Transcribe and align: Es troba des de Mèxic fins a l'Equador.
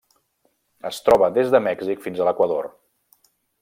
Es 0.91 1.03
troba 1.09 1.31
des 1.37 1.53
de 1.57 1.63
Mèxic 1.69 2.05
fins 2.09 2.21
a 2.25 2.29
l'Equador. 2.31 2.73